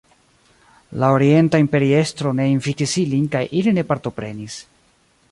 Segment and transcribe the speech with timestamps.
[1.01, 4.57] La orienta imperiestro ne invitis ilin kaj ili ne partoprenis.